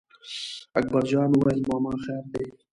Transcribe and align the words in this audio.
اکبر 0.79 1.03
جان 1.09 1.29
وویل: 1.31 1.59
ماما 1.69 1.93
خیر 2.03 2.23
دی. 2.33 2.45